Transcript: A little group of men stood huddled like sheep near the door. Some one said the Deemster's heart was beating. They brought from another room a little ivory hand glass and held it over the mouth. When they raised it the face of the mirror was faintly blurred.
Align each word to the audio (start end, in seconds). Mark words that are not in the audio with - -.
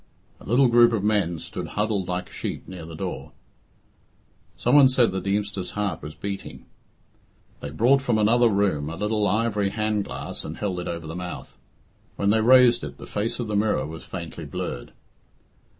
A 0.39 0.45
little 0.45 0.67
group 0.67 0.93
of 0.93 1.03
men 1.03 1.37
stood 1.37 1.67
huddled 1.77 2.07
like 2.07 2.27
sheep 2.27 2.67
near 2.67 2.85
the 2.87 2.95
door. 2.95 3.33
Some 4.57 4.73
one 4.75 4.87
said 4.89 5.11
the 5.11 5.21
Deemster's 5.21 5.71
heart 5.77 6.01
was 6.01 6.15
beating. 6.15 6.65
They 7.59 7.69
brought 7.69 8.01
from 8.01 8.17
another 8.17 8.49
room 8.49 8.89
a 8.89 8.95
little 8.95 9.27
ivory 9.27 9.69
hand 9.69 10.05
glass 10.05 10.43
and 10.43 10.57
held 10.57 10.79
it 10.79 10.87
over 10.87 11.05
the 11.05 11.15
mouth. 11.15 11.55
When 12.15 12.31
they 12.31 12.41
raised 12.41 12.83
it 12.83 12.97
the 12.97 13.05
face 13.05 13.39
of 13.39 13.45
the 13.47 13.55
mirror 13.55 13.85
was 13.85 14.03
faintly 14.03 14.45
blurred. 14.45 14.91